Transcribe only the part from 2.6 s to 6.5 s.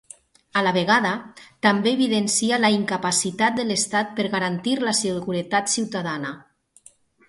la incapacitat de l'estat per garantir la seguretat ciutadana.